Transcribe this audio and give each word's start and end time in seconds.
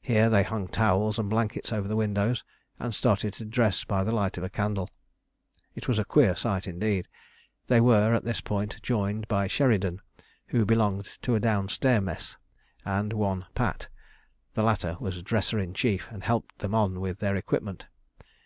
Here 0.00 0.30
they 0.30 0.42
hung 0.42 0.68
towels 0.68 1.18
and 1.18 1.28
blankets 1.28 1.70
over 1.70 1.86
the 1.86 1.96
windows, 2.00 2.42
and 2.80 2.94
started 2.94 3.34
to 3.34 3.44
dress 3.44 3.84
by 3.84 4.02
the 4.02 4.10
light 4.10 4.38
of 4.38 4.42
a 4.42 4.48
candle. 4.48 4.88
It 5.74 5.86
was 5.86 5.98
a 5.98 6.04
queer 6.06 6.34
sight 6.34 6.66
indeed. 6.66 7.08
They 7.66 7.78
were, 7.78 8.14
at 8.14 8.24
this 8.24 8.40
point, 8.40 8.80
joined 8.82 9.28
by 9.28 9.48
Sheridan, 9.48 10.00
who 10.46 10.64
belonged 10.64 11.18
to 11.20 11.34
a 11.34 11.40
downstair 11.40 12.00
mess, 12.02 12.38
and 12.86 13.12
one 13.12 13.44
Pat. 13.54 13.88
The 14.54 14.62
latter 14.62 14.96
was 14.98 15.20
dresser 15.20 15.58
in 15.58 15.74
chief, 15.74 16.08
and 16.10 16.24
helped 16.24 16.60
them 16.60 16.74
on 16.74 16.98
with 16.98 17.18
their 17.18 17.36
equipment. 17.36 17.84